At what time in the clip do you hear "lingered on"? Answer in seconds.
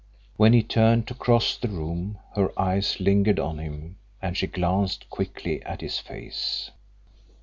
2.99-3.59